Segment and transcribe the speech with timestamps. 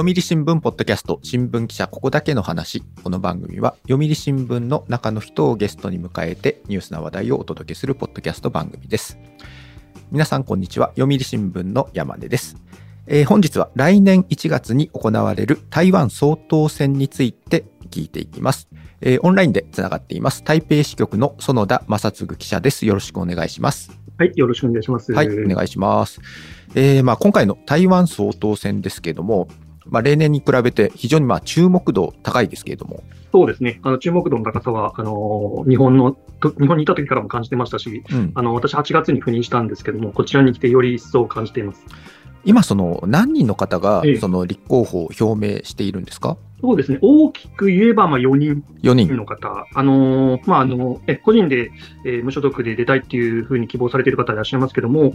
[0.00, 2.82] 読売新聞ポッドキャスト新聞記者ここだけの話。
[3.04, 9.18] この番組は読売新聞の中の人をゲストに迎えてニュースな話題をお届けするポッドキャスト番組です。
[10.10, 10.88] 皆さんこんにちは。
[10.96, 12.56] 読売新聞の山根です、
[13.08, 18.70] えー、本日は来年1月に行われる台湾総統選について聞いていきます、
[19.02, 20.42] えー、オンラインでつながっています。
[20.42, 22.86] 台北支局の園田正嗣記者です。
[22.86, 23.90] よろしくお願いします。
[24.16, 25.12] はい、よろしくお願いします。
[25.12, 26.22] はい、お願いします。
[26.74, 29.48] えー、まあ今回の台湾総統選ですけれども、
[29.90, 33.02] まあ、例年に比べて非常にまあ注目度高いですけれども。
[33.32, 33.80] そうですね。
[33.82, 36.16] あの注目度の高さは、あの日本の
[36.58, 41.84] 日本にいた時からも感じてましたし、うん、あの私8月に赴任したんですけども、こちらに来てより一層感じています。
[42.44, 48.62] 今、その何人の方がその立候補を表明しているんですか、そうですね、大きく言えばまあ4人。
[49.16, 51.70] の方、あのー、まあ、あのえ個人で、
[52.04, 55.14] えー、無所属で出たいっていうふうに希望されている方いらっしゃいますけれども、うん、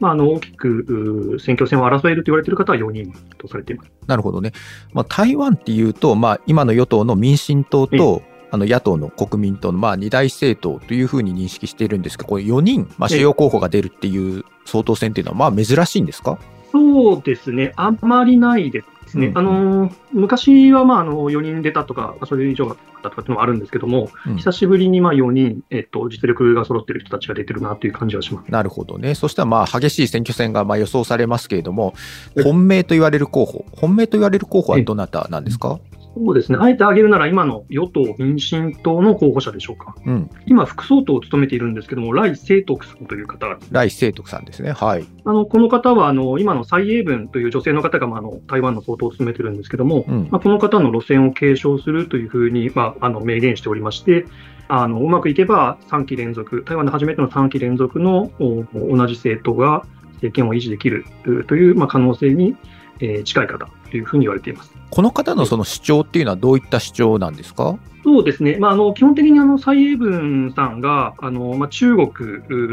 [0.00, 3.90] まあ、あの大きく選挙戦を争えると言われている方は4人とされています。
[4.06, 4.52] なるほどね、
[4.94, 16.38] まあ、台湾っていうと、まあ、今の与党の民進党と、あの野党の国民党のまあ二大政党というふうに認識しているんですが、これ4人、まあ、主要候補が出るっていう総統選っていうのは、まあ珍しいんですか？
[16.72, 28.50] そうですね、あんまりないですね、うん、あの昔はまああの4人出たとか、それ以上だったとかっていうのもあるんですけども、うん、久しぶりにまあ4人、えっと、実力が揃ってる人たちが出てるなという感じはします。
[28.50, 31.94] なるほどね、そしたらまあ激しい選挙戦がまあ予想されますけれども、
[32.42, 35.78] 本命と言われる候補、本命と言われる候補はどなたなんですか、
[36.16, 54.24] そうですね、あえて挙げるなら、今の与党・民進党の候補者でしょうか、うん、今、副総統を務めているんですけども、来清徳さんという方です、ね、来清徳さんですね、はい、あのこの方はあの今の蔡英文という女性の方が、まあ、あの台湾の総統を務めてるんですけども、うん、まあ、この方の路線を継承するというふうに、まあ、あの明言しておりまして、
[54.68, 59.84] あのうまくいけば3期連続、台湾で初めての3期連続の同じ政党が
[60.14, 61.04] 政権を維持できる
[61.46, 62.56] という、まあ、可能性に、
[63.00, 64.72] えー、近い方というふうに言われています。
[64.90, 67.76] この方のその主張っていうのは、どういった主張なんですか？
[68.04, 72.08] そうですね、まあ、あの基本的にあの蔡英文さんがあの、まあ、中国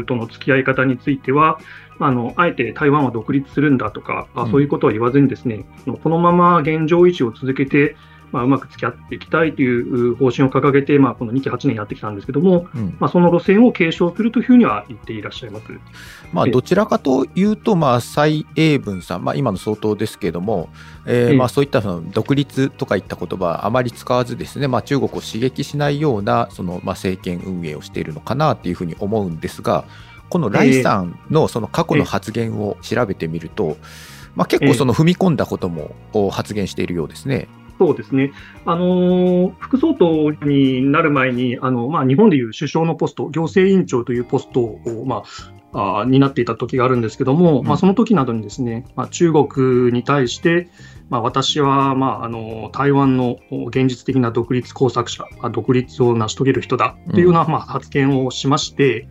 [0.06, 1.58] との付き合い方については、
[1.98, 7.96] あのあえて台湾は独立するんだとか、うん、そういうことは言わずに、ですねこのまま現状維持を続けて、
[8.34, 15.66] まあ、うまく付き合っていきたいという方針を掲げて、まあ、この2期8年やってきたんですけども、うん、まあ、その路線を継承するというふうには言っていらっしゃいます、
[16.32, 20.68] まあ、どちらかというと、まあ、蔡英文さん、まあ、今の総統ですけれども、
[21.06, 29.84] えーまあ、そういったその独立とかいった言葉はあまり使わずですね、まあ、中国を刺激しないようなその、まあ、政権運営をしているのかなというふうに思うんですが、
[30.28, 33.76] このライさんのその過去の発言を調べてみると、
[34.34, 35.94] まあ、結構その踏み込んだことも
[36.30, 37.48] 発言しているようですね。
[37.78, 38.32] そうですね、
[38.66, 45.24] あの副総統になる前に、あのまあ、日本でいう首相のポスト、行政委員長というポストを、ま
[45.72, 50.68] あ、あ担っていた時があるんですけども、うん、まあ、その時などにですね、まあ、中国に対して、
[51.10, 59.08] まあ、私は、まあ、あの台湾の現実的な独立工作者、独立を成し遂げる人だというような、まあ、発言をしまして、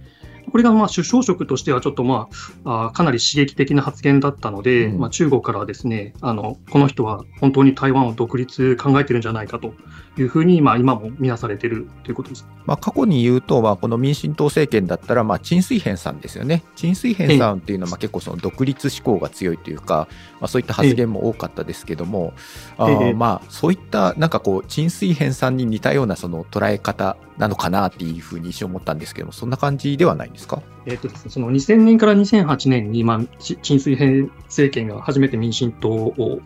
[0.52, 2.30] これがまあ首相職としてはちょっとま
[2.66, 9.74] ああかなり刺激的な発言だったので、うん、まあ、中国からはですねあのこの人は本当に台湾を独立考えてるんじゃないかと
[10.22, 20.08] いうふうに、まあ、今も見なされているということです、まあ、過去に言うと、まあ、この民進党政権だったら、まあ、陳水扁さんですよね、陳水扁さんっていうのはまあ結構その独立志向が強いというか、
[20.40, 22.34] まあ、そういった発言も多かったですけども、
[22.78, 30.62] あまあ、そういったなんかこう、陳水扁さんに似たようなその捉え方なのかなっていうふうに一瞬思ったんですけども、そんな感じではないんですか？
[30.86, 36.42] えっとですね、その2000年から2008年に、まあ、陳水扁政権が初めて民進党を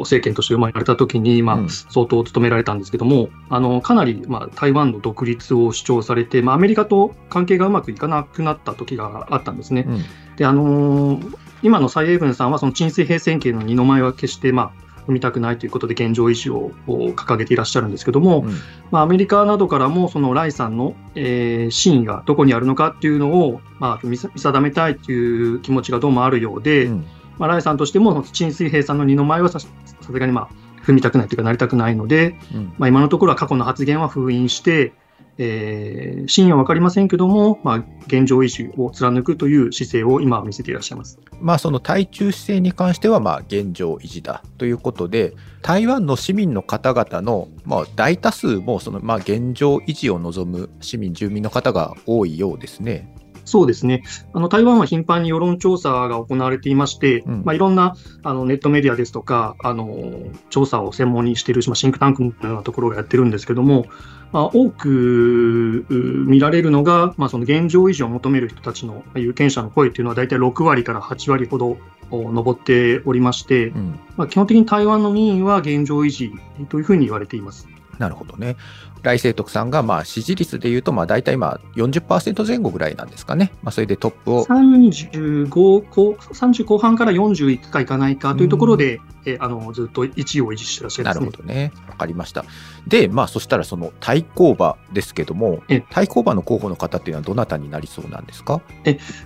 [0.00, 9.84] 政権として生まれたときに、まあ、総統を務められたんですけども、あのかなり、まあ、台湾の独立を主張されて、まあ、アメリカと関係がうまくいかなくなった時があったんですね。
[9.86, 10.04] うん、
[10.36, 18.50] であのー、今の蔡英文さんは、その陳水扁政権の二の舞は決して、まあ、踏みたくないということで現状維持を掲げていらっしゃるんですけども、うん、
[18.90, 27.06] まあ、アメリカなどからもそのライさんの、えー、真意がどこにあるのかっていうのを、まあ、見定めたいという気持ちがどうもあるようで、うん、
[27.38, 29.68] まあ、ライさんとしても陳水平さんの二の舞はさす
[30.12, 30.48] がに、まあ、
[30.88, 34.92] 踏みたくないというかなりたくないので、うん、まあ、今のところは過去の発言は封印して、
[35.36, 41.20] えー、真意は分かりませんけども、まあ、現状維持を貫くという姿勢を今見せていらっしゃいます。
[41.40, 53.14] まあ、その対中姿勢に関しては、まあ、現状維持だということで、台湾の市民の方々の、まあ、大多数もその、まあ、現状維持を望む市民、住民の方が多いようですね。
[53.48, 54.02] そうですね
[54.32, 63.86] あの台湾は頻繁に世論調査が行われていまして、うん、まあ、いろんなあのネットメディアですとかあの調査を専門にしている、まあ、シンクタンクのようなところがやってるんですけども、
[64.32, 71.78] まあ、多く見られるのが、まあ、その現状維持を求める人たちの有権者の声というのは大体6割から8割ほど
[72.10, 73.98] 上っておりまして、うん。
[74.16, 76.32] まあ、基本的に台湾の民意は現状維持
[76.68, 77.68] というふうに言われています。
[77.98, 78.56] なるほどね。
[79.02, 83.52] 来世徳さんがまあ支持率でいうとまあ大体今40%前後ぐらいなんですかね。
[83.62, 84.44] まあそれでトップを。
[84.46, 89.00] 35後30後半から40いくかいかないかというところで、
[89.32, 91.36] えあのずっと1位を維持してらっしゃいなるますね。
[91.36, 91.72] ほどね。
[91.88, 92.44] わかりました。
[92.86, 98.60] で、まあそしたらその対抗馬ですけどもえ、対抗馬の候補の方っていうのはどなたになりそうなんですか？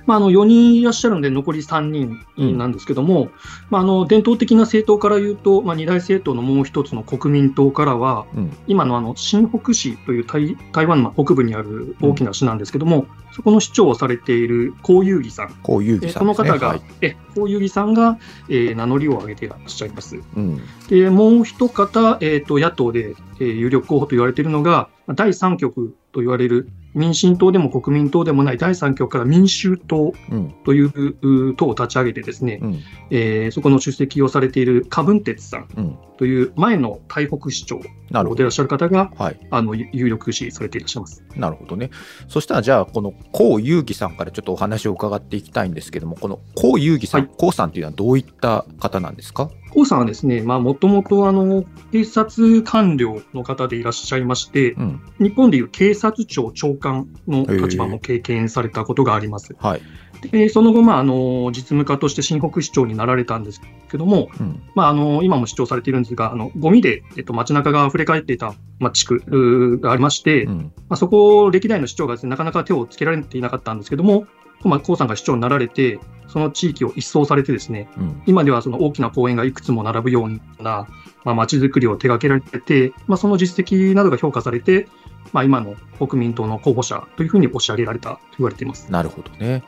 [0.07, 3.31] まあ、あの4人いらっしゃるので、残り3人なんですけども、
[3.71, 8.57] まあ、あの伝統的な政党から言うと、まあ、二大政党のもう一つの国民党からは、うん。
[8.67, 16.35] 今のあの新北市という台台湾の北部にある大きな市なんですけども、そこの市長をされている江遊義さん、こういうえさんね。
[16.35, 16.83] この方が、はい。
[17.01, 18.19] え江遊義さんが、
[18.49, 20.21] えー名乗りを上げていらっしゃいます。
[20.37, 20.61] うん。
[20.89, 30.55] でもう一方、えーと、野党で、えー有力候補と言われているのが、第三極と言われる民進党でも国民党でもない第三極から民衆党うん。
[30.65, 32.81] というう党を立ち上げてですね、うん。
[33.11, 35.97] えーそこの出席をされている柯文哲さんうん。
[36.19, 37.81] という前の台北市長。
[37.81, 37.89] で
[38.21, 39.41] いらっしゃる方がはい。
[39.51, 41.25] あの有有力視されていらっしゃいます。
[41.35, 41.91] なるほどね。
[42.29, 49.51] そしたらじゃあ、この江遊義さんからちょっとお話を伺っていきたいんですけども、この江遊義さん、はい江さんっていうのはどういった方なんですか？
[49.75, 55.01] 江さんはですね、まあ、もともとあの警察官僚の方でいらっしゃいまして、うん。
[55.19, 59.57] 日本でいう警察庁長官の立場も経験されたことがあります。
[59.59, 59.83] はい。
[60.31, 64.63] でその後、まあ、あの実務家として新北市長になられたんですけども、うん。
[64.75, 70.73] まあ、あの今も市長されているんですが、あのゴミで、えっと、街中が溢れ返っていた、まあ、地区がありまして、うん。
[70.89, 74.27] まあ、そこを歴代の市長がです、ね、なかなか手をつけられていなかったんですけども、
[74.65, 78.23] まあ、江さんが市長になられて、その地域を一掃されてですね、うん。
[78.27, 80.87] 今ではその大きな公園がいくつも並ぶような、
[81.25, 84.89] まあ、街づくりを手掛けられてて、まあ、その実績などが評価されて、
[85.33, 88.91] まあ、今の国民党の候補者というふうに押し上げられたと言われています。
[88.91, 89.63] なるほどね。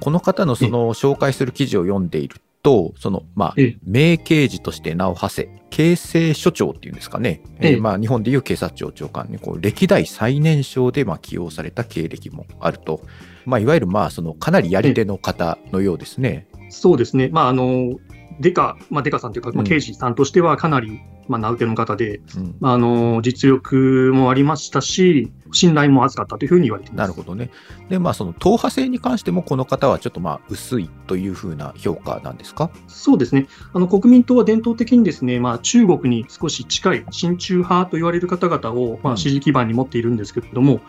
[0.00, 7.42] この方のその紹介する記事を読んでいると、その、まあええ、名刑事として名を馳せ、警政署長っていうんですかね。
[7.58, 13.02] えーええまあ、日本でいう警察庁長官に、こう、歴代最年少で、まあ、起用された経歴もあると。
[13.44, 16.46] まあ、いわゆる、まあ、その、かなりやり手の方のようですね。
[16.70, 17.98] そうですね、まあ、あの
[18.40, 22.56] デカ、まあ、デカさんというか、まあ、うん刑事さんとしてはかなり、まあ、名受けの方で、うん。
[22.60, 26.98] まあ、あの実力もありましたし、信頼も厚かったというふうに言われています。
[26.98, 27.50] なるほどね。
[27.88, 32.70] で、まあ、その、党派性に関しても、この方はちょっと、まあ、薄いというふうな評価なんですか？
[32.88, 33.46] そうですね。
[33.72, 40.80] あの国民党は伝統的にですね、まあ、中国に少し近い親中派と言われる方々を、まうんあ、支持基盤に持っているんですけれども、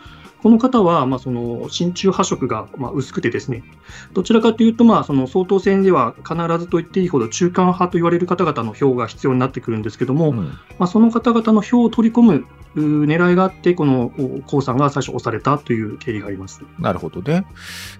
[0.46, 3.64] この方は、まあ、その親中派色が、まあ、薄くてですね、
[4.12, 10.36] どちらかというと、まあ、その総統選では必ずと言っていいほど中間派と言われる方々の票が必要になってくるんですけども、うん。
[10.78, 12.46] まあ、その方々の票を取り込む
[12.76, 14.12] 狙いがあって、この
[14.52, 16.62] お江さんが最初押されたという経緯があります。
[16.78, 17.44] なるほどね。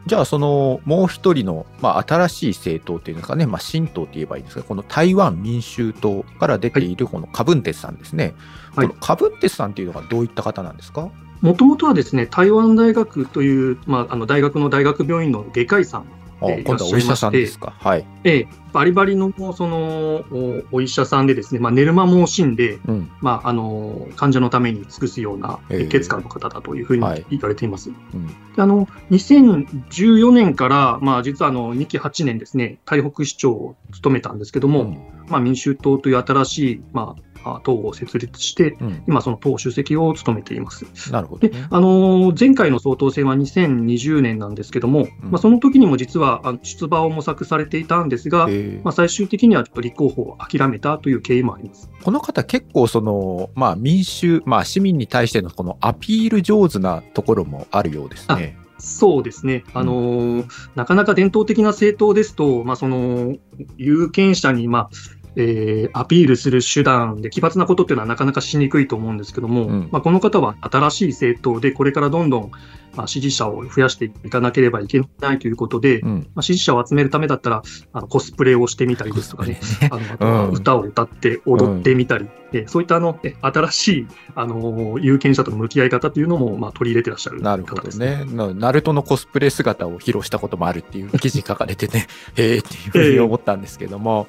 [0.06, 8.34] じゃあ、その、もう一人の、まあ、新しい政党っていうんですかね、まあ、新党って言えばいいんですが、この台湾民衆党から出ている、このカブンテスさんですね。
[8.76, 11.08] はいこのカブンテスさんっていうのがどういった方なんですか？
[11.46, 16.06] もともとはですね、台湾大学という、まあ、あの大学の大学病院の外科医さん
[16.40, 17.72] あえー今度はお医者さんですか？
[17.78, 18.04] はい。
[18.24, 23.10] ええ、バリバリのそのおお医者さんでですね、まあ、寝る間も惜しんで、うん。
[23.22, 27.90] まあ、あの患者のために尽くすようなええ血管の方だというふうにはい言われています。
[27.90, 28.26] うん。
[28.26, 39.02] であの2014年から、まあ、実はあの2期8年ですね、台北市長を務めたんですけども、うんまあ、民衆党という新しい、まあ、あ党を設立して、うん。
[39.06, 41.12] 今、その党主席を務めています。
[41.12, 41.50] なるほどね。
[41.50, 51.88] であの前回の総統選は2020年なんですけども、うんまあ、その時にも実は出馬を模索されていたんですが、えーまあ、最終的にはちょっと立候補を諦めたという経緯もあります。
[52.02, 58.56] この方結構その、まあ民衆、まあ市民に対してのこのアピール上手なところもあるようですね。
[58.78, 63.34] そうですね、あのーなかなか伝統的な政党ですと、まあ、その
[63.78, 64.90] 有権者に、まあ
[65.36, 72.50] えーアピールする手段で奇抜なことっていうのはなかなかしにくいと思うんですけども、うんまあ、この方は新しい政党で、これからどんどん、
[72.94, 76.30] まあ、支持者を増やしていかなければいけないということで、うん。
[76.34, 77.62] まあ、支持者を集めるためだったら、
[77.92, 88.24] あのコスプレをしてみたりですとかね、 あのあとはうん歌を歌って踊ってみたり、えそういったあのえ新しい、あの有権者との向き合い方というのも、まあ、取り入れてらっしゃるなるほど方ですね。
[88.24, 88.32] ね。
[88.32, 94.26] なナルトのコスプレ姿を披露したこともあるっていう記事書かれてね、 へえっていうふうに思ったんですけども、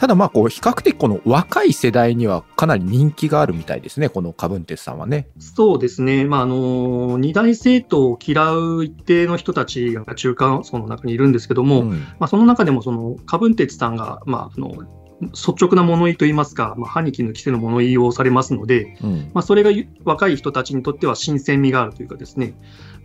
[0.00, 5.28] ただまあこう比較的この若い世代にはかなり人気があるみたいですね、このカブンテスさんはね。
[5.38, 14.72] そうですね、まああの二大政党を嫌う一定の人たちが中間層の中にいるんですけども、うんまあ、その中でもそのカブンテツさんが、まあ、あの
[15.20, 19.70] 率直な物言いといいますか、まあ、歯に衣着せぬ物言いをされますので、うんまあ、それが
[20.04, 22.54] 若い人たちにとっては新鮮味があるというかですね、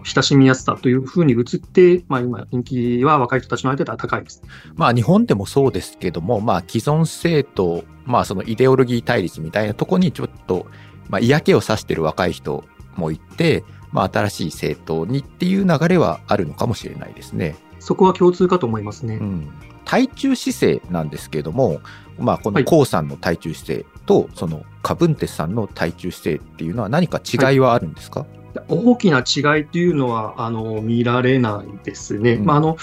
[0.03, 4.41] 親しみやすさというふうに移って、まあ、今、人気は若い人たちの間では高いです。
[4.75, 10.67] まあ日本でもそうですけども、まあ既存政党、まあそのイデオロギー対立みたいなとこにちょっと、
[11.09, 12.63] まあ嫌気をさしてる若い人
[12.95, 17.55] もいて、まあ新しい政党にっていう流れはあるのかもしれないですね。
[17.79, 19.15] そこは共通かと思いますね。
[19.15, 19.49] うん。
[19.85, 21.79] 対中姿勢なんですけれども、
[22.17, 22.65] まあこのはい。
[22.69, 28.25] 江さんの対中姿勢と、そのカブンテスさんの対中姿勢っていうのは何か違いはあるんですか、
[28.67, 32.33] 大きな違いというのはあの見られないですね。
[32.33, 32.45] うん。
[32.45, 32.77] まあ、あの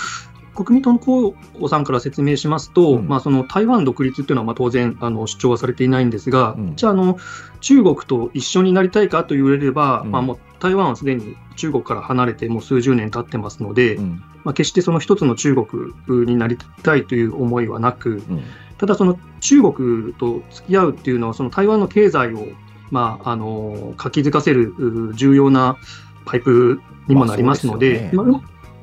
[0.55, 3.09] 国民党の河野さんから説明しますと、うん。
[3.09, 6.77] まあ、その台湾独立っていうのはまあ当然あの主張はされていないんですが、うん。
[6.77, 7.19] じゃああの、
[7.61, 10.11] 中国と一緒になりたいかと言われれば、うん。
[10.11, 14.23] まあ、もう台湾はすでに中国から離れてもう数十年経ってますので、うん。
[14.45, 18.43] まあ、決してその一つの中国になりたいという思いはなく、うん
[18.79, 22.47] ただその中国と付き合うっていうのは、その台湾の経済を、
[22.91, 25.77] まあ、あの活気づかせるう重要な
[26.25, 28.43] パイプにもなりますので、まあそうまあう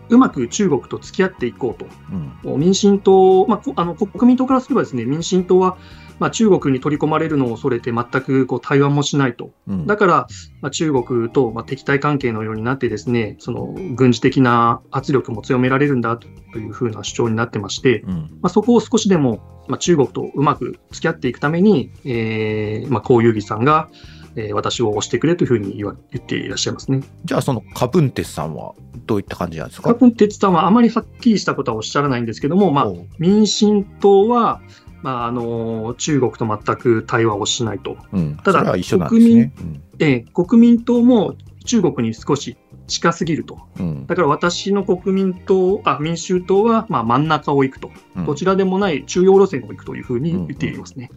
[0.09, 1.85] うまく中国と付き合っていこうと。
[2.11, 5.77] うん民進党、まあ、こあの国民党からすればですね、民進党は、
[6.19, 9.51] まあ、中国に取り込まれるのを恐れて全くこう対話もしないと。
[9.67, 10.27] うんだから、
[10.61, 23.89] まあ、中国とまあ敵対関係のようになってですね、その軍事的な圧力も強められるんだというふうな主張になってまして、うんまあ、そこを少しでも、まあ、中国とうまく付き合っていくために、えーまあ、こういうさんが、
[24.35, 27.01] えー私を押してくれというふうに言わ言っていらっしゃいますね。
[27.25, 28.73] じゃあそのカブンテスさんは
[29.05, 29.89] どういった感じなんですか？
[29.89, 34.61] カプンテツさんはあまりはっきりしたことはおっしゃらないんですけども、まあ、民進党は、
[35.01, 37.97] まあ、あの中国と全く対話をしないと。
[38.11, 39.51] うん、ただそれは一緒なんですね。
[39.99, 43.59] えー国民党も中国に少し近すぎると。
[43.79, 47.91] うんうんだから私の国民党、あ民衆党はまあ真ん中を行くと。
[48.15, 51.11] うんどちらでもない中央路線を行くというふうに言っていますね。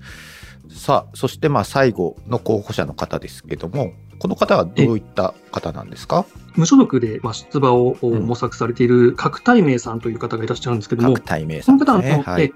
[0.71, 6.25] さあ、そしてまあ最後の候補者の方ですけども、この方はどういった方なんですか？
[6.55, 12.23] 無所属でまあ出馬をん模索されている角対明さんという方がいらっしゃるんですけども、各対名さその方の、んですね。
[12.25, 12.53] はいえ。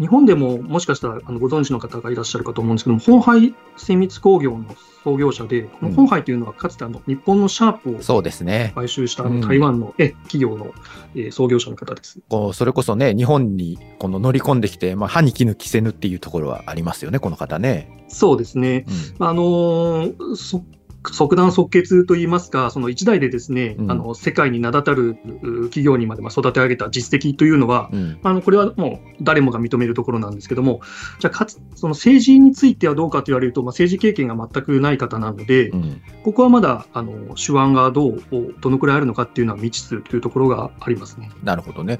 [0.00, 4.64] 日本でももしかしたらあのご存知の方がいらっしゃるかと思うんですけども、本廃精密工業の
[5.04, 8.72] 創業者で、この本廃というのはかつてあの日本のシャープをそうですね。
[8.74, 10.72] 買収した台湾の、え企業の、
[11.14, 12.18] えー創業者の方です。
[12.30, 18.06] こうそれこそね、日本にこの乗り込んできて、まあ、歯に衣着せぬっていうところはありますよね、この方ね。
[18.08, 18.86] そうですね。
[18.88, 20.64] うんまああのーそ
[21.08, 30.80] 即断即決といいますか、その一代でですね、うんあの世界に名だたるう企業にまでまあ育て上げた実績というのは、うんあのこれはもう誰もが認めるところなんですけども、
[31.18, 38.22] じゃあかつ、その政治についてはどうかと言われると、まあ、政治経験が全くない方なので、うんここはまだあの手腕がどう、
[38.60, 41.30] どのくらいあるのかっていうのは未知数というところがありますね。
[41.42, 41.98] なるほどね。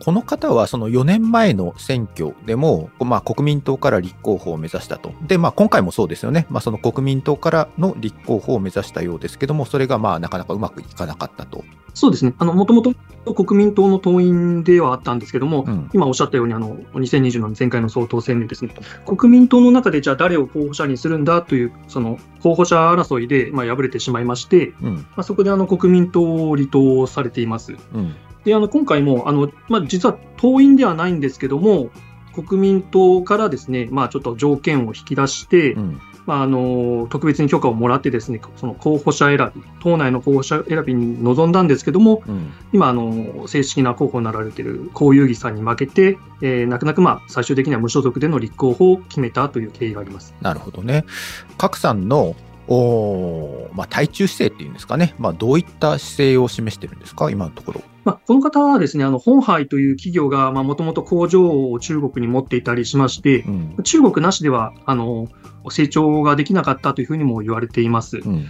[0.00, 5.12] この方はその4年前の選挙でも、まあ、国民党から立候補を目指したと。
[5.26, 6.46] で、まあ、今回もそうですよね。
[6.48, 11.64] まあ、その国民党からの立候補を目指したようですけども、それがまあなかなかうまくいかなかったと。
[11.94, 12.34] そうですね。
[12.38, 12.94] あの、もともと
[13.34, 18.74] 国民党の党員ではあったんですけども、うん今おっしゃったように、あの、2020年前回の総統選でですね、
[19.06, 27.76] 国民党の中でじゃあ誰を候補者にするんだという、その候補者争いで、まあ、敗れてしまいまして、うんまあ、そこであの国民党を離党されています。
[27.94, 31.90] うんで、あの、今回も、あの、まあ、実は党員ではないんですけども、
[32.34, 50.34] 国民党からですね、まあ、ちょっと条件を引き出して、うんまあ、あの特別に許可をもらってですね、その候補者選び、党内の候補者選びに臨んだんですけども、うん今、あの正式な候補になられている江遊義さんに負けて、えー、泣く泣く、まあ、最終的には無所属での立候補を決めたという経緯があります。
[50.40, 51.04] なるほどね。
[51.58, 52.36] 賀来さんの
[52.70, 57.82] おーまあ、対中姿勢っていうんですかね、まあ、どういった姿勢を示してるんですか、今のところ。
[58.04, 65.28] まあ、この方はですね、あの本杯という企業がもともと工場を中国に持っていたりしましてう、ん中国なしではあの
[65.68, 68.18] 成長ができなかったというふうにも言われています。
[68.18, 68.46] うん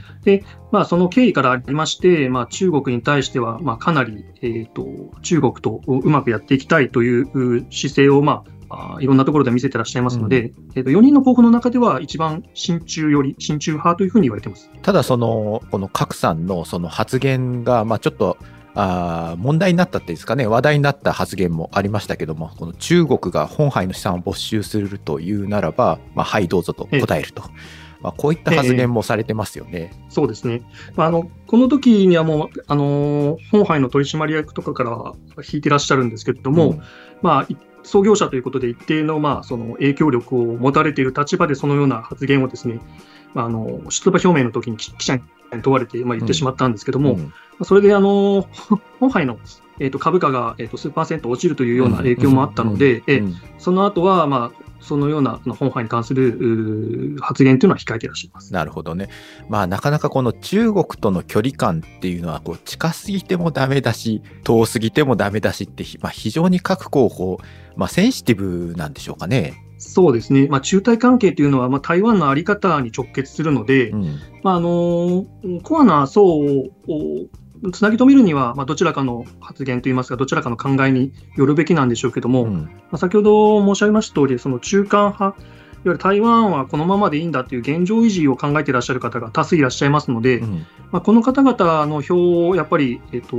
[0.70, 4.86] まあ、その経緯からありまして、まあ、中国に対しては、まあ、かなり、えー、と
[5.22, 14.70] 中国とうまくやっていきたいという姿勢を、まあ、あいろんなところで見せてらっしゃいますので、えー、と4人の候補の中では一番親中より親中派というふうに言われています。
[14.82, 18.38] ただその、この賀来さんのその発言が、まあ、ちょっと、
[18.72, 27.42] あー問題になったっていうんですかね、話題になった発言もありましたけども、この中国が本杯の資産を没収するというならば、まあ、はい、どうぞと答えると。
[28.00, 29.92] まあ、こういった発言もされてますよね。
[30.08, 30.62] そうですね。
[30.96, 36.82] まあ、あのこの時にはもう、あのー本杯の取締役とかからは引いてらっしゃるんですけれども、うん
[37.22, 42.80] まあ、い創業者ということで一定の,、まあその影響力を持たれている立場でそのような発言をですね、
[43.34, 45.22] まあ、あの出馬表明の時に記記者に
[45.62, 47.32] 問われて、まあ、言ってしまったんですけども、うん。
[47.62, 48.48] それであの
[49.00, 49.38] 本杯の、
[49.78, 53.36] えー、と株価が、えー、と数パーセント落ちるというような影響もあったので、えうん。
[53.58, 58.52] その後は、まあそのような本派に関する発言というのは控えていらっしゃいます。
[58.52, 59.08] なるほどね。
[59.48, 67.38] まあ、なかなかこの中国との距離感っていうのは、こう近すぎてもダメだし、遠すぎてもダメだしって、まあ、非常に各候補、
[67.76, 69.64] まあ、センシティブなんでしょうかね。
[69.80, 75.24] そうですね、まあ、中台関係というのは、まあ、台湾の在り方に直結するので、うん、まあ、あの
[75.62, 76.66] コアな層を
[77.72, 85.44] つなぎ止めるには、まあ、どちらかの発言といいますか、どちらかの考えによるべきなんでしょうけども、うん、まあ、先ほど申し上げました通り、その中間派、いわ
[85.84, 93.36] ゆる台湾はこのままでいいんだという現状維持を考えていらっしゃる方が多数いらっしゃいますので、うん、まあ、この方々の票をやっぱり、えっと、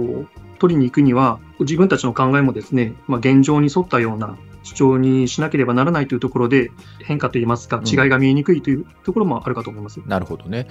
[0.60, 6.72] 取りに行くには、自分たちの考えもですね、まあ、現状に沿ったような主張にしなければならないというところで、
[7.04, 10.00] 変化といいますか、違いが見えにくいというところもあるかと思います。
[10.06, 10.68] なるほどね。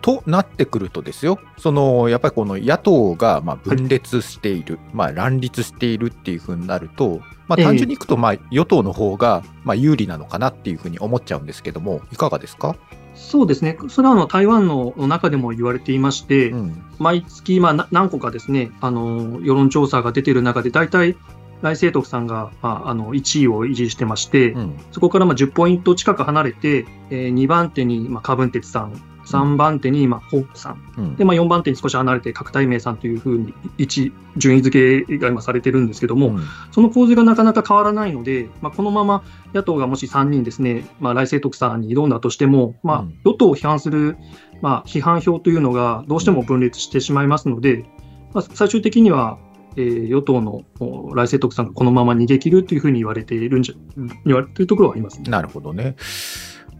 [0.00, 12.76] となってくるとですよ、そのやっぱりこの野党がま分裂している、はい、まあ、乱立しているっていうふうになると、まあ、単純にいくとま与党の方がま有利なのかなっていうふうに思っちゃうんですけども、いかがですか？
[13.14, 21.16] そうですね、それはあの台湾の中でも言われていまして、うん、毎月まあ何個かですねあの世論調査が出ている中で、大体
[21.60, 28.92] 来清徳さんが、まあ、あの1位を維持してまして、うん、そこからまあ10ポイント近く離れて、えー、2番手にまあ柯文哲さん、
[29.28, 36.40] 3番手に今、ホープさん、うん、でまあ、4番手に少し離れて角対明さんというふうに1順位付けが今されてるんですけども、うん、
[36.72, 44.16] その構図がなかなか変わらないので、まあ、このまま野党がもし3人ですね、まあ、来清徳さんに挑んだとしても、まあ、与党を批判する、
[44.62, 47.84] まあ、批判票というのがどうしても分裂してしまいますので、
[48.32, 49.38] まあ、最終的には
[49.76, 50.64] えー、与党の
[51.14, 53.74] 来清徳さんがこのまま逃げ切るというふうに言われているんじゃ、
[54.26, 55.94] 言われているところはあります、ね、なるほどね。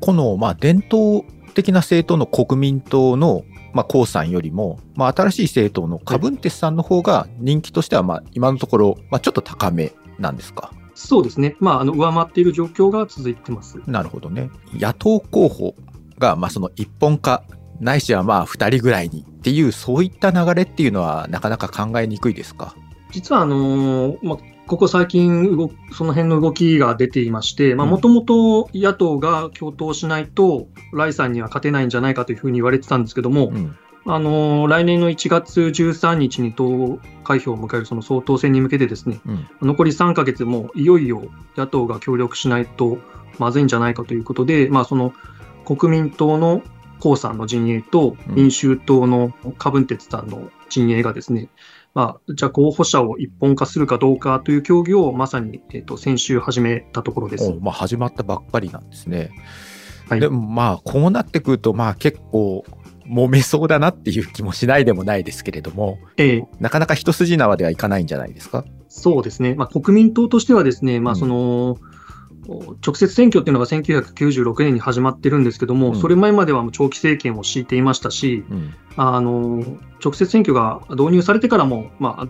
[0.00, 1.24] この、まあ、伝統
[1.58, 10.72] 的な政党の国民党の、まあ、江さんよりも、まあ、新しい政党のカブンテスさんの方が人気としては、まあ、今のところ、まあ、ちょっと高めなんですか？
[10.94, 11.56] そうですね。
[11.58, 13.78] まあ、あの、上回っている状況が続いてます。
[13.88, 14.50] なるほどね。
[14.72, 15.74] 野党候補
[16.18, 17.42] が、まあ、その一本化、
[17.80, 22.76] ないしはまあ、二人ぐらいにっていう、そういった流れっていうのは、なかなか考えにくいですか？
[23.10, 42.98] 実は、あのー、まあ、ここ最近動、その辺の動きが出ていまして、もともと野党が共闘しないと、ライさんには勝てないんじゃないかというふうに言われてたんですけども、うん、あの来年の1月13日に投開票を迎えるその総統選に向けて、ですね、うん、残り3か月もいよいよ野党が協力しないと
[43.38, 45.12] まずいんじゃないかということで、まあ、その
[45.64, 46.62] 国民党の
[47.04, 51.48] 江さんの陣営と民衆党の柯文哲さんの陣営がですね、
[51.94, 57.52] まあ、じゃあ候補者を一本化するかどうかという協議をまさに、えーと、先週始めたところです。
[57.60, 59.30] まあ、始まったばっかりなんですね。
[60.08, 62.64] はい、でもまあこうなってくるとまあ結構
[63.06, 68.64] 揉めそうだなっていう気もしないでもないですけれども、ええ、なかなか一筋縄ではいかないんじゃないですか？
[68.88, 71.87] そうですね、まあ、国民党としてはですね、まあその、うん
[72.84, 79.62] 直接選挙っていうのが1996年に始まってるんですけども、うん、それ前までは長期政権を敷いていましたし、うん、あの
[80.02, 82.28] 直接選挙が導入されてからも、まあ、あ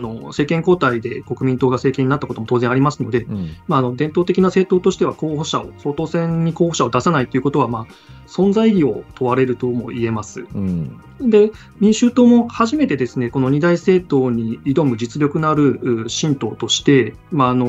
[0.00, 7.86] の政権交代で国民党が政権になったことも当然ありますので、うん、まあ、あの伝統的な政党としては候補者を、総統選に候補者を出さないということは、まあ、
[8.26, 10.40] 存在意義を問われるとも言えます。
[10.40, 17.66] うん、で、民衆党も初めてですね、この二大政党に挑む実力のある新党として、まあ、あの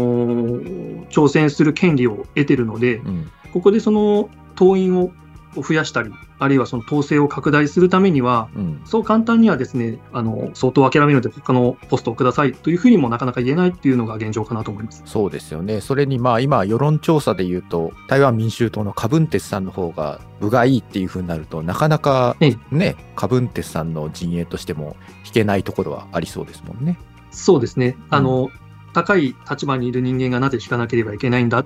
[1.09, 5.11] 挑戦する権利を得ているので、うん、ここでその党員を
[5.55, 15.03] を増やしたり、あるいはその統制を拡大するためには、うん、そう簡単にはですね、あの相当諦めるので、他のポストをくださいというふうにもなかなか言えないっていうのが現状かなと思います。
[15.05, 22.35] そうですよね、それにまあ今、世論調査でいうと、台湾民衆党のカブンテスさんの方が部がいいっていうふうになると、なかなか
[22.71, 26.97] ね、カブンテスさんの陣営としても引けないところはありそうですもんね。
[27.29, 28.49] そうですね、あの、うん、
[28.93, 31.65] 高い立場にいる人間がなぜ引かなければいけないんだっ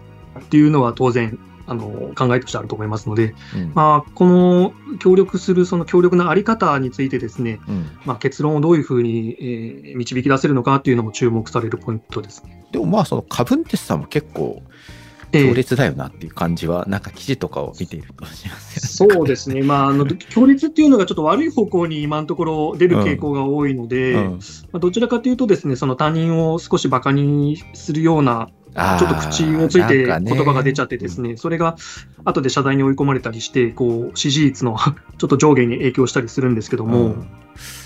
[0.50, 14.62] ていうのは当然あの考えとしてあると思いますので、うん、まあ、この協力するその協力のあり方についてですね、うん、まあ、結論をどういうふうに、えー、導き出せるのかというのも注目されるポイントです、ね、でもまあそのカブンテスさんも結構
[15.32, 24.32] 強烈だよなっていう感じは、えー、なんか記事とかを見ているとします、ね、そうですね、まあ、あの強烈っていうのがちょっと悪い方向に今のところ出る傾向が多いので、うん、
[24.72, 31.78] まあ、どちらかというとですね、その他人を少し馬鹿にするようなちょっと口をついて言葉が出ちゃってですね、ねそれが
[32.26, 34.78] 後で謝罪に追い込まれたりして、こう支持率の
[35.18, 37.06] ちょっと上下に影響したりするんですけども。
[37.06, 37.28] うん、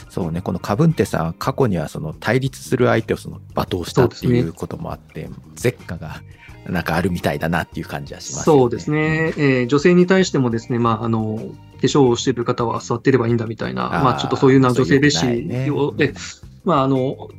[0.10, 6.22] そうね、このカブンテさん、過去にはその対立する相手をその罵倒したっていうこともあって、ね、絶下が
[6.68, 11.38] なんかあるみたいだなっていう感じはします、ね、そうですね、えー、女性に対してもですね、まあ、あの
[11.82, 16.14] 化粧をしている方は座ってればいいんだみたいな、まあ、ちょっとそういうな女性蔑視を、ね、
[16.64, 17.30] まあ、あの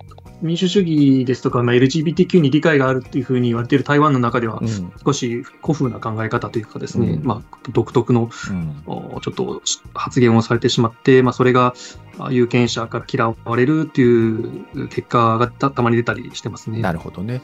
[0.43, 9.63] 民主主義ですとか、まあ、LGBTQ に理解があるっていうふうに言われている台湾の中では、うん少し古風な考え方というかですね、うんまあ、独特のちょっと
[9.95, 11.75] 発言をされてしまって、まあ、それが
[12.19, 16.81] あ有権者から嫌われるっていう結果がたたまに出たりしてますね。
[16.81, 17.43] なるほどね。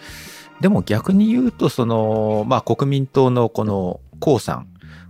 [0.61, 4.69] でも逆に言うと、その、まあ、国民党のこの江さん、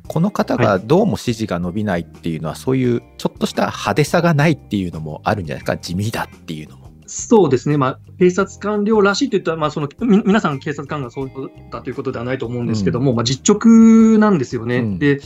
[0.08, 6.85] この方がどうも支持が伸びないっていうのは、そういうちょっとした派手さがないっていうのもあるんじゃないですか、地味だっていうのも。
[7.06, 11.30] そうですね、まあ、警察官僚らしいといったら、まあ、そのみ皆さん警察官がそう
[11.70, 14.78] だということではないと思うんですけども、まあ、実直なんですよね。
[14.78, 14.98] うん。
[14.98, 15.20] で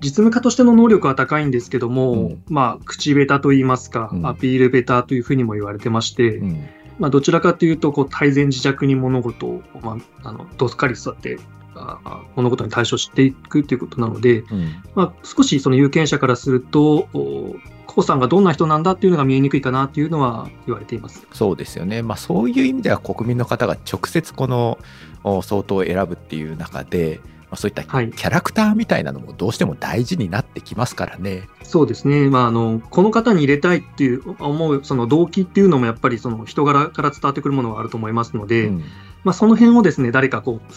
[0.00, 2.44] 実務家としての能力は高いんですけども、うん。
[2.48, 4.26] まあ、口下手といいますか、うん。
[4.26, 6.68] アピール下手というふうにも言われてまして、うん。
[6.98, 11.38] まあ、どちらかというと、こう、泰然自若に物事を、まあ、あの、どっかり座って、
[11.78, 21.26] ああ物事に対処していくということなので、うんまあ、少しその有権者からすると、おコウさんがどんな人なんだっていうのが見えにくいかなっていうのは言われています。
[21.32, 22.02] そうですよね。
[22.02, 24.78] まあ、そういう意味では国民の方が直接この
[25.24, 31.48] お総統を選ぶっていう中で、まあ、そういったキはいャラクターみたいなのもどうしても大事になってきますからね。
[31.62, 38.84] そうですね、まあ、あのこの方に入れたいっていう思うその動機っていうのもやっぱりその人柄から伝わってくるものがあると思いますので、うん
[39.24, 40.72] まあ、その辺をですね誰かこう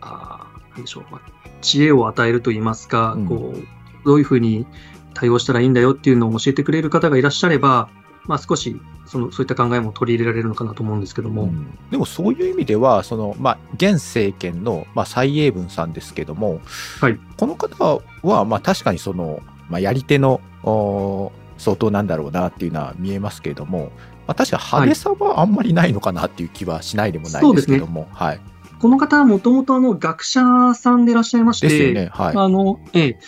[0.00, 0.35] あー
[0.76, 3.26] なんでしょう、まあ、知恵を与えるといいますか、うん。
[3.26, 3.66] こう
[4.04, 4.66] どういうふうに
[5.14, 7.88] 対応したらいいんだよっていうのを教えてくれる方がいらっしゃれば、
[8.24, 11.66] まあ、少しそのそういった考えも取り入れられるのかなと思うんですけども、うん。
[11.90, 16.60] でもそういう意味ではその、まあ、現政権の、まあ、蔡英文さんですけども、
[17.00, 17.18] はい。
[17.36, 23.92] この方は、まあ、確かにその、まあ、やり手のお総統なんだろうなっていうのは見えますけれども、
[24.26, 28.40] まあ、確か派手さはあんまりないのかなっていう気はしないでもないですけども、はい、
[28.80, 32.08] この方はもともと学者さんでいらっしゃいまして、ね。
[32.12, 32.36] はい。
[32.36, 33.18] あの、ええ、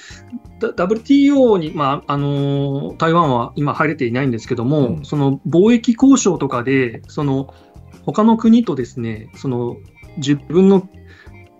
[0.60, 5.04] だ WTO に、まあ、あの、台湾は今入れていないんですけども、うん。
[5.04, 7.54] その貿易交渉とかで、その、
[8.04, 9.76] 他の国とですね、その、
[10.16, 10.88] 自分の、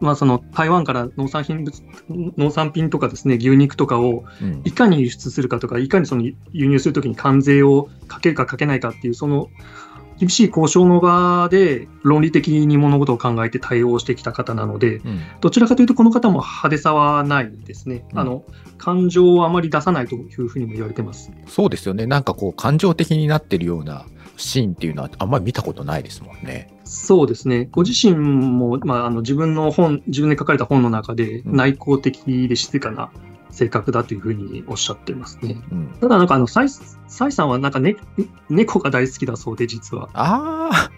[0.00, 4.62] まあ、その台湾から農産品物、農産品とかですね、牛肉とかをうん。
[4.64, 6.22] いかに輸出するかとか、いかにその
[6.52, 9.48] 輸入するときに関税をかけるかかけないかっていう、その
[10.18, 18.04] 厳しい交渉の場で論理的に物事を考えて対応してきた方なので、うんどちらかというと、この方も派手さはないですね。
[18.12, 18.44] うんあの
[18.76, 21.32] 感情をあまり出さないというふうにも言われてます。
[21.46, 22.06] そうですよね。
[22.06, 26.72] なんかこう感情的になってるようなシーンっていうのはあんまり見たことないですもんね。
[26.84, 27.68] そうですね。
[27.70, 33.10] ご自身も、まあ、あの自分の本、自分で書かれた本の中でうん内向的で静かな
[33.58, 35.60] 性格だというふうにおっしゃってますね。
[35.72, 37.96] うん、ただ、なんかあの、サイサイさんはなんか、ね、
[38.48, 40.08] 猫が大好きだそうで、実は。
[40.12, 40.90] ああ、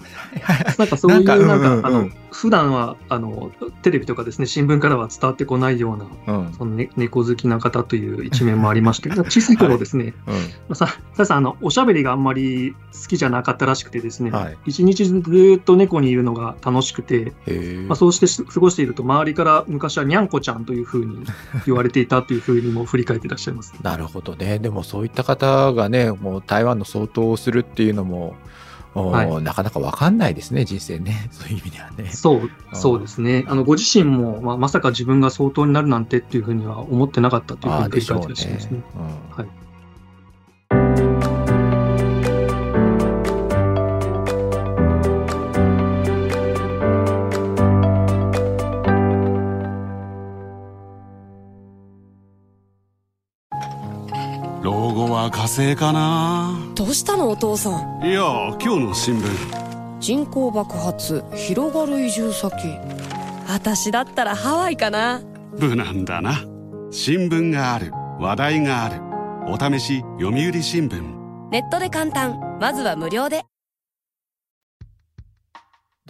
[0.78, 3.50] なんかそういう、ななんんかあの、普段は、あの、
[3.82, 5.96] テレビとかですね、新聞からは伝わってこないよう
[6.26, 14.58] な、うん、その、ね、猫好きな方という一面もありまして、小さい頃ですね、うん、まあさささんあの、おしゃべりがあんまり好きじゃなかったらしくてですね、はい。
[14.66, 15.22] 一日ず
[15.58, 17.32] っと猫にいるのが楽しくて、
[17.88, 21.24] まあ、そうしてし過ごしていると、周りから昔はにゃんこちゃんというふうに
[21.66, 23.74] 言われていたというふうにも振り返っていらっしゃいます。
[23.82, 24.58] なるほどね。
[24.58, 28.36] でもそういった方がね、もう台湾の総統をするっていうのも、
[28.94, 31.28] おはなかなかわかんないですね、人生ね。
[31.32, 32.10] そういう意味ではね。
[32.10, 38.82] そうそうですねあのご自身も、まあ、まさか自分が総統になるなんてっていうふうには思ってなかったというふうに振り返ってらっしゃいますね。。
[38.96, 39.60] うんはい
[54.62, 57.68] 老後は火星かなどうしたのお父さ
[58.00, 58.08] ん？
[58.08, 58.22] いや
[58.58, 60.00] 今日の新聞。
[60.00, 62.54] 人口爆発広がる移住先。
[63.46, 65.20] 私だったらハワイかな。
[65.58, 66.38] 無難だな。
[66.90, 67.92] 新聞がある。
[68.18, 69.02] 話題がある。
[69.46, 71.02] お試し読売新聞。
[71.50, 72.40] ネットで簡単。
[72.58, 73.44] まずは無料で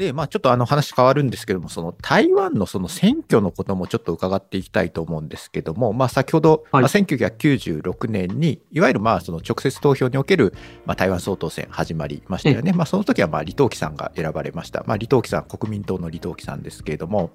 [0.01, 10.55] で、まあちょっとあの話変わるんですけども、その台湾のその選挙のこともちょっと伺っていきたいと思うんですけども、まあ先ほど、はいまあ1996年に、いわゆるまあその直接投票における、
[10.87, 12.73] まあ、台湾総統選始まりましたよね。
[12.73, 14.79] まあその時はまあ李登輝さんが選ばれました。
[14.87, 17.33] まあ李登輝さん、国民党の李登輝さんですけれども、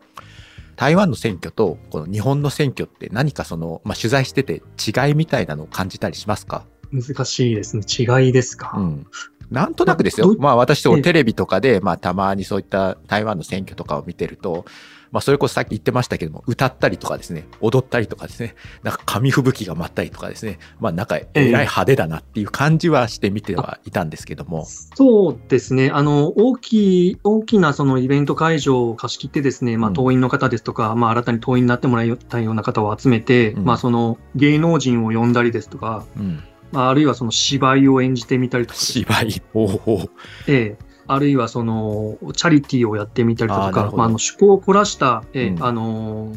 [0.75, 6.65] 台湾の選挙とこの日本の選挙って何かその、まあ取材してて違いみたいなのを感じたりしますか？
[6.91, 7.83] 難しいですね。
[7.87, 8.73] 違いですか？
[8.75, 9.05] うん。
[9.51, 10.19] なんとなくです。
[10.19, 14.65] よまあ私とええテレビとかで、まあたまにそういった台湾の選挙とかを見てると、
[15.11, 24.65] まあそれこそさっき言ってましたけども、歌ったりとかですね、踊ったりとかですね、なんか紙吹雪が舞ったりとかですね、まあなんかえらい派手だなっていう感じはして見てはいたんですけども。
[24.65, 25.89] そうですね。
[25.91, 36.43] あの、大きい、大きなそのイベント会場を貸し切ってですね、まあ、うん党員の方ですとか、まあ、新たに党員になってもらいたいような方を集めて、うんまあ、その芸能人を呼んだりですとか、うん。
[36.75, 39.41] まあ、あるいはその芝居を演じてみたりとか芝居。
[39.53, 40.09] おお。
[40.47, 46.31] ええあるいはそのチャリティーをやってみたりだとか、あまあ、あの趣向を凝らした、えうんあの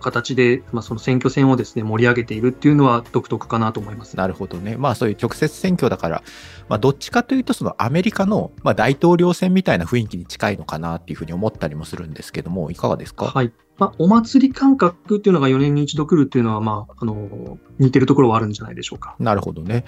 [0.00, 4.16] 形で、まあ、その選挙戦をですね盛り上げているっていうのは独特かなと思います。
[4.16, 4.76] なるほどね。
[4.76, 6.22] まあそういう直接選挙だから、
[6.68, 13.26] まあどっちかというとそのアメリカの、まあ、大統領選みたいな雰囲気に近いのかなっていうふうに思ったりもするんですけども、いかがですか？
[13.26, 13.52] はい。
[13.78, 19.14] まあ、お祭り感覚っていうのが4年に一度来るっていうのは、まあ、あの、似てるところはあるんじゃないでしょうか。
[19.18, 19.84] なるほどね。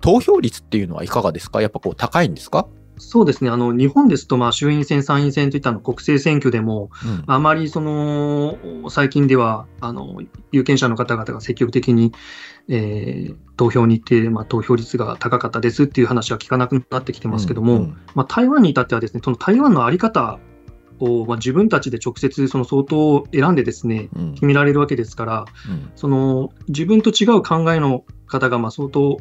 [0.00, 1.60] 投票率っていうのはいかがですか？
[1.62, 2.66] やっぱこう高いんですか？
[2.98, 3.50] そうですね。
[3.50, 7.24] あの、日本ですと、まあ、衆院選、参院選といったあの国政選挙でも、うん。
[7.26, 8.56] あまりその、
[8.88, 12.12] 最近では、あの、有権者の方々が積極的に、
[12.68, 20.38] えー投票に行って、まあ、投票率が高かったですっていう話は聞かなくなってきてますけども、うんうんまあ、台湾に至ってはですね、その台湾のあり方
[20.98, 24.32] を、まあ、自分たちで直接その相当を選んでですね、うん。
[24.32, 25.90] 決められるわけですから、うん。
[25.94, 29.18] その自分と違う考えの方がまあ相当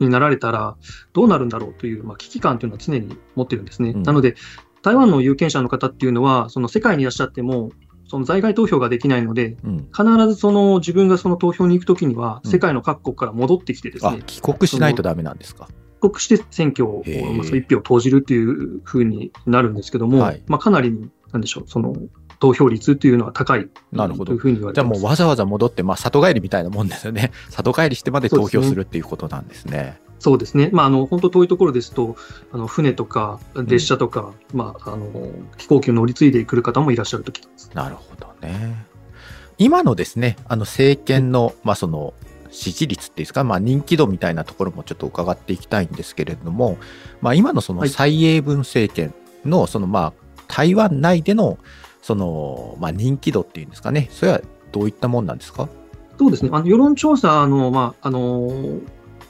[0.00, 0.76] になられたら
[1.12, 3.90] どうなるんだろうというまあ危機感というのは常に持ってるんですね。
[3.90, 4.02] うん。
[4.02, 4.34] なので、
[4.82, 7.70] 台湾の有権者の方っていうのは、その世界にいらっしゃっても、
[8.08, 9.76] その在外投票ができないので、うん。
[9.94, 12.50] 必ずその自分がその投票に行くときには、うん。
[12.50, 15.68] 世界の各国から戻ってきてですね、あ帰国しないとダメなんですか？
[16.00, 17.04] 帰国して選挙を、
[17.36, 21.94] まあ、そう一票を投じるっていうふうになるんですけども、はいまあ、かなり、なんでしょう、その
[22.40, 24.84] 投票率っていうのは高いなるほどというふうに言われじゃ。
[24.84, 27.32] あもうわざわざ戻って、まあ里帰りみたいなもんですよね。
[27.50, 30.00] 里帰りしてまで投票するっていうことなんですね。
[30.18, 30.68] そうですね。
[30.72, 32.14] まあ、あの、本当遠いところですと、
[32.52, 35.08] あの、船とか、列車とか、まあ、あの、
[35.56, 37.70] 飛行機を乗り継いでくる方もいらっしゃると聞きます。
[37.72, 38.86] なるほどね。
[39.56, 42.12] 今のですね、あの政権の、まあその、
[42.50, 46.78] 支持率っていうんですか、まあ人気度みたいなところもちょっと伺っていきたいんですけれども、
[47.20, 47.88] まあ今のそのはい。
[47.88, 50.12] 蔡英文政権の、そのまあ
[50.48, 51.58] 台湾内での、
[52.02, 54.40] その、まあ人気度っていうんですかね、それは
[54.72, 55.68] どういったもんなんですか？
[56.18, 56.50] そうですね。
[56.52, 58.80] あの、世論調査の、まあ、あの、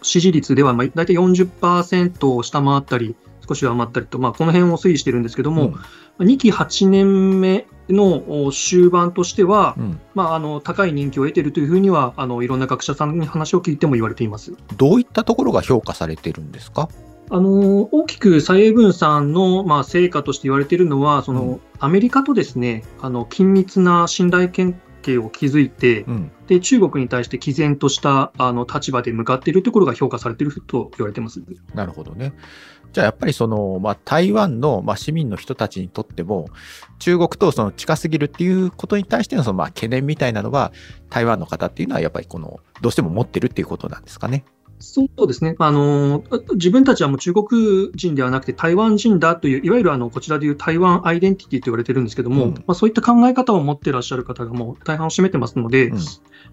[0.03, 3.15] 支持率では、まあ、大体40%を下回ったり、
[3.51, 5.75] 少し上回ったりと、まあ、この辺を推移してるんですけども、
[6.21, 14.53] 2期8年目のお終盤としては、うんうんまあ、あの、高い人気を得ているというふうには、あの、いろんな学者さんに話を聞いても言われています。
[14.77, 16.89] どういったところが評価されてるんですか？
[17.33, 26.31] あの大きく蔡英文さんの、まあ、成果として言われているのは、そのうんアメリカとですねあの緊密な信頼関係を築いて、うん。
[26.47, 31.41] で中国に対して毅然としたあの立場で向かっているところが評価されていると言われています。
[31.73, 32.33] なるほどね。
[32.93, 36.49] じゃあやっぱりその、まあ、台湾の、まあ、市民の人たちにとっても、
[36.99, 40.73] 中国とその近すぎるっていうことに対してのその、まあ、懸念みたいなのは、
[41.09, 44.45] 台湾の方っていうのはやっぱりこの、どうしても持ってるっていうことなんですかね。
[44.81, 52.55] そうですね、あの自分たちはもう中国人ではなくて台湾人だという、いわゆるあのこちらでいう台湾アイデンティティと言われてるんですけども、うん。
[52.55, 55.99] まあ、そういった考え方を持っていらっしゃる方がもう大半を占めてますので、うん。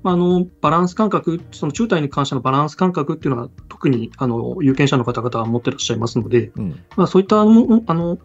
[0.03, 6.83] まあ、あのバランス感覚、その中台に関してのバランス感覚っていうのは、特にあの有権者の方々は持ってらっしゃいますので、うん。
[6.95, 8.17] まあ、そういったあのあの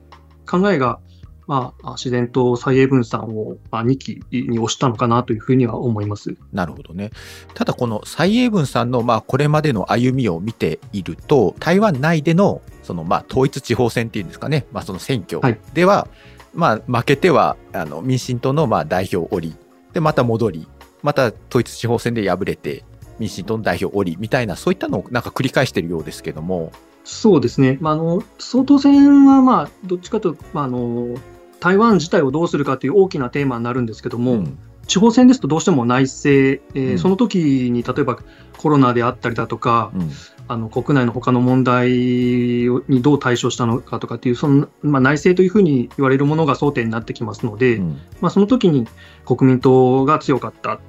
[0.46, 0.98] 考えが、
[1.46, 6.36] まあ、自然と蔡英文さんを、まあ、2期に押したのかなというふうには思います。
[6.52, 7.10] なるほどね。
[7.54, 16.08] ただこの蔡英文さんの、まあ、これまでの歩みを見ていると、台湾内での、その、まあ、統一地方選っていうんですかね、まあ、その選挙はいでは、
[16.54, 19.54] まあ、負けては、あの、民進党の、まあ、代表を降り、
[19.92, 20.68] で、また戻り、
[21.02, 22.84] また統一地方選で敗れて、
[23.18, 26.72] 民進党の代表を降り、みたいな、そういったのをなんか繰り返しているようですけども、
[27.04, 31.14] そうですね、まあ、あの総統選は、まあ、どっちかというと、まあ、あの
[31.62, 38.18] 台湾自体をどうするかという大きなテーマになるんですけども、うん地方選ですとどうしても内政、えーうんその時に例えば
[38.58, 40.10] コロナであったりだとか、うん
[40.48, 48.86] あの国内の他の問題にどう対処したのかとかっていう、そのまあ、内政というふうに言われるものが争点になってきますので、うんまあ、その時に
[49.24, 50.80] 国民党が強かった、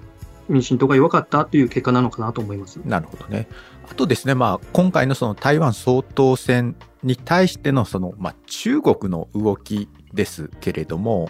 [0.49, 2.77] 民進党が弱かったという結果なのかなと思います。
[2.83, 3.47] なるほどね。
[3.89, 11.29] あとですね、まあ、今回のその台湾総統選に対してのその、まあ、中国の動きですけれども、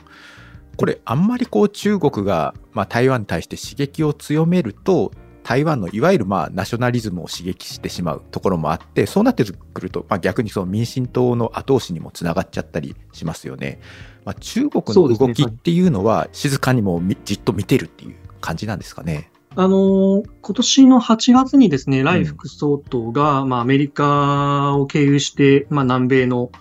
[0.76, 5.12] これ、あんまりこう中国が、まあ、台湾に対して刺激を強めると、
[5.44, 13.80] 台湾のいわゆるまあナショナリズムを刺激してしまうところもあって、そうなってくると、まあ、逆にその民進党の後押しにもつながっちゃったりしますよね。
[14.26, 19.30] まあ、中国の動きっていうのは、静かにもみじっと見てるっていう感じなんですかね。
[19.56, 26.52] あのー今年の8月にですね、頼副総統が、まあ、アメリカを経由して、まあ、南米の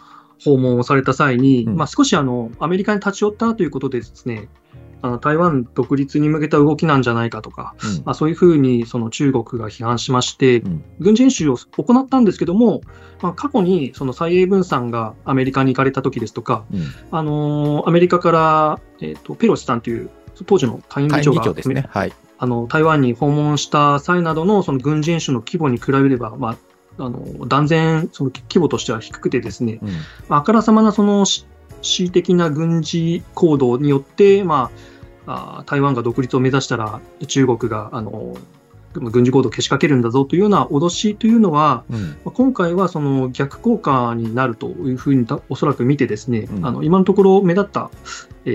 [0.44, 4.48] 訪問をされた際に、うんまあ、少しあのアメリカに立ち寄ったということでですね、
[5.02, 12.80] あの台湾独立に向けた動きなんじゃないかとか、うんまあ、そういうふうにその中国が批判しまして、うん軍事演習を行ったんですけども、
[13.20, 20.10] まあ、過去にその蔡英文さんがアメリカに行かれた時ですとか、うんあのーアメリカから、えー、とペロシさんという
[20.46, 21.86] 当時の下院議長がね。
[21.90, 22.12] はい。
[22.38, 26.56] あの台湾に訪問した際などのその軍事演習の規模に比べれば、まあ、
[27.04, 29.88] あの断然その規模としては低くてですね、うん。
[30.28, 31.46] まああからさまなそのし
[31.82, 34.70] 恣意的な軍事行動によって、ま
[35.26, 38.36] あ、あー台湾が独立を目指したら中国があの
[38.94, 42.02] 軍事行動をけしかけるんだぞというような脅しというのは、うん。
[42.02, 46.66] まあ今回はその逆効果になるというふうにだおそらく見てですね、うん。
[46.66, 47.90] あの今のところ目立った、
[48.44, 48.50] え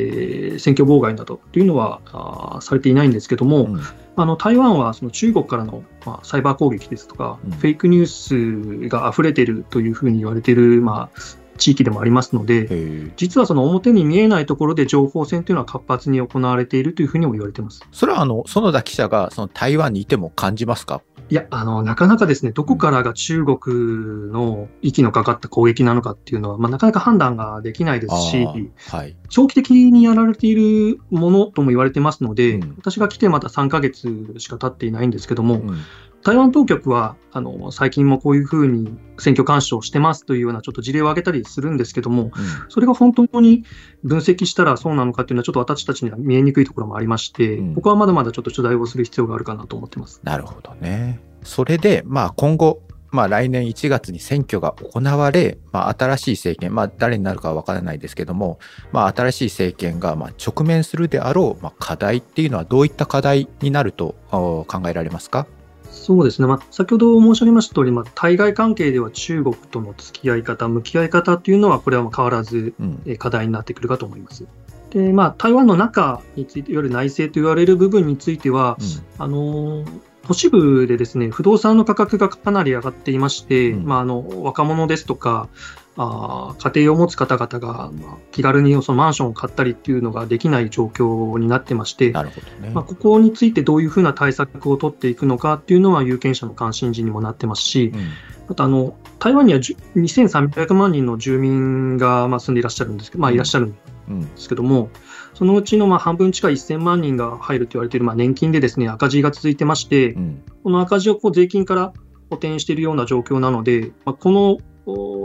[0.55, 3.81] ー選挙妨害などというのはあーされていないんですけども、うん。
[4.15, 7.51] あの台湾はその中国からの、まあ、サイバー攻撃ですとか、うん。
[7.51, 11.19] フェイクニュースが溢れているというふうに言われている、まあ、
[11.57, 17.81] 地域でもありますので、実はその表に見えないところで情報戦というのは活発に行われているというふうにも言われています。
[17.91, 21.01] それはあの園田記者がその台湾にいても感じますか？
[21.29, 28.47] いや、あの、なかなかですね、どこからが中国の息のかかった攻撃なのかっていうのは、まあ、なかなか判断ができないですし、
[28.89, 29.17] はい。
[29.27, 32.75] 長期的にやられているものとも言われてますので、うん。
[32.77, 35.77] 私が来てまだ3ヶ月しか経っていないんですけども、うん
[36.23, 42.31] 台湾当局はあの最近もこういうふうに選挙干渉してますというようなちょっと事例を挙げたりするんですけども、
[42.69, 43.63] それが本当に
[44.03, 50.19] 分析したらそうなのかというのは、ちょっと私たちには見えにくいところもありまして、うん僕はまだまだちょっと取材をする必要があるかなと思ってます。
[50.23, 51.21] なるほどね。
[51.43, 58.59] それで、まあ今後、まあ来年1月に選挙が行われ、まあ新しい政権、まあ誰になるかはわからないですけども、
[58.91, 65.47] まあ新しい政権がまあ直面するであろう、まあ、課題っていうのはどういった課題になるとお考えられますか？
[65.89, 72.73] そうですね、まあ、先ほど申し上げました通り、まあ、対外関係では中国との付き合い方、向き合い方というのは、これは変わらず
[73.19, 74.45] 課題になってくるかと思います。
[74.91, 78.77] で、まあ、台湾の中について、いわゆる内政と言われる部分については、
[79.17, 83.85] あのー都市部でですね、不動産の価格がかなり上がっていまして、うん。
[83.85, 85.47] まあ、あの、若者ですとか、
[85.97, 92.69] あー家庭を持つ方々が、まあ、気軽にそのマンションを買ったりっていうのができない状況になってまして、なるほどね。
[92.69, 98.09] まあ、ここについてどういうふうな対策を取っていくのかっていうのは有権者の関心事にもなってますし、うん。
[98.47, 103.77] またあの台湾にはじゅ2300万人の住民がまあ住んでいらっしゃるんですけど、まあ、いらっしゃるん
[104.09, 104.89] うんですけども、
[105.33, 110.43] そのうちのまあ半分近い1000万人が入ると言われているまあ年金でですね赤字が続いてまして、うん。
[110.63, 111.93] この赤字をこう税金から
[112.29, 114.59] 補填しているような状況なので、まあ、このお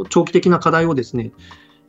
[0.08, 1.32] 長期的な課題をですね、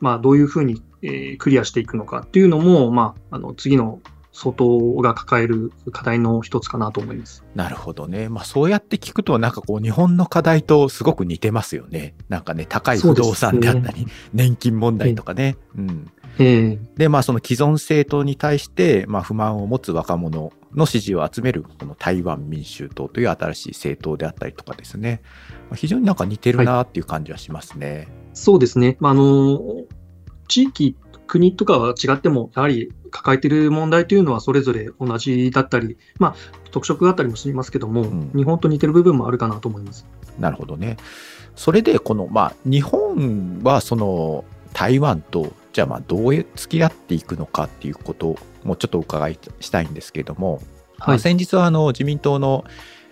[0.00, 4.00] まあ、どういうふうに、えークリアしていくのかっていうのも、まあ、あの次の
[4.34, 7.44] 総統が抱える課題の一つかなと思います。
[7.54, 8.28] なるほどね。
[8.28, 12.14] まあそうやって聞くとなんかこう日本の課題とすごく似てますよね。
[12.28, 15.56] なんかね、高い不動産であったり、年金問題とかね。
[15.76, 16.10] うん。
[16.40, 25.22] ええで、まあその既存政党に対して、まあ不満を持つ若者の支持を集める、この台湾民衆党という新しい政党であったりとかですね。
[25.70, 28.08] まあ非常になんか似てるなっていう感じはしますね。
[28.32, 28.96] そうですね。
[29.00, 29.60] まあ、あの、
[30.48, 36.34] 地域、国とかは違っても、やはり抱えている問題というのはそれぞれ同じだったり、まあ、
[36.70, 40.06] 特色があったりもしますけども、ん日本と似てる部分もあるかなと思います。
[40.38, 40.96] なるほどね。
[41.54, 50.60] それで、この、まあ日本はその台湾と、じゃあまあどう付き合っていくのかっていうこともちょっとお伺いしたいんですけれども、
[50.98, 51.20] まあ、はい。
[51.20, 52.64] 先日はあの自民党の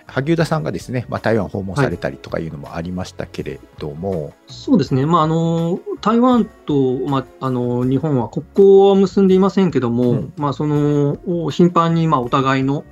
[0.07, 5.07] 萩生田さんがですね、まあ、台湾訪問されたりとかいうのもありましたけれども、そうですね。
[5.07, 12.85] まあ、あの、台湾と、まあ、あの、日本は国交は結んでいませんけども、うんまあ、その、お頻繁に、まあ、お互いの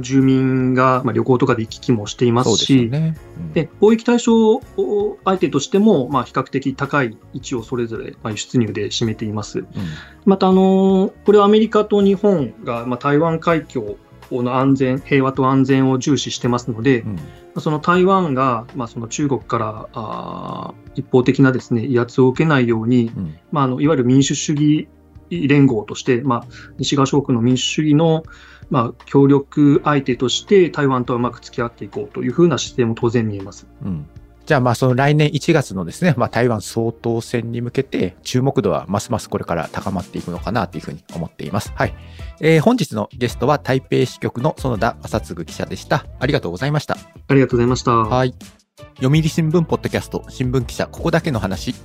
[0.00, 3.16] 住民が、まあ、旅行とかで行き来もしていますすし、よね。
[3.38, 4.60] うんで貿易対象
[5.24, 9.60] 相手としても、まあ、比較的高い位置をそれぞれまあ輸出入で占めています。
[9.60, 9.66] うん
[10.26, 13.96] また、あのこれはアメリカと日本が、まあ、台湾海峡
[14.30, 17.18] の安全、平和と安全を重視してますので、うん
[17.58, 24.88] その台湾が、まあ、その中国からあー一方的なですね、威圧を受けないように、うんまあ、あのいわゆる民主主義
[25.30, 26.44] 連合として、まあ、
[26.78, 28.24] 西側諸国の民主主義の、
[28.68, 33.66] まあ、協力相手として台湾とはうまく付き合っていこうというふうな姿勢も当然見えます。
[33.84, 34.06] うん
[34.50, 41.72] じゃあまあその来年1月のですね、まあ、台湾総統選に向けて注目度はますますこれから高まっていくのかなというふうに思っています。
[41.76, 41.94] はい。
[42.40, 46.04] えー本日のゲストは台北支局の園田正嗣記者でした。
[46.18, 46.96] ありがとうございました。
[47.28, 47.92] ありがとうございました。
[47.92, 48.34] はい。
[48.96, 51.76] 読売新聞ポッドキャスト新聞記者ここだけの話。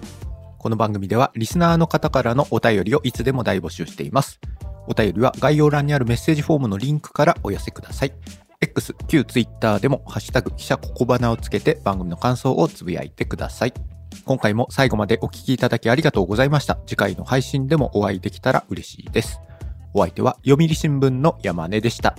[0.65, 4.39] この番組ではリスナーの方からのお便りをいつでも大募集しています。
[4.87, 8.13] お便りは概要欄にあるメッセージフォームのリンクからお寄せください。
[8.59, 13.73] X、旧 Twitter でもハッシュタグ記者ここばなをつけて番組の感想をつぶやいてください。
[14.25, 16.79] 今回も最後までお聞きいただきありがとうございました。
[16.87, 19.39] 次回の配信でもお会いできたら嬉しいです。
[19.93, 22.15] お相手は読売新聞の山根でした。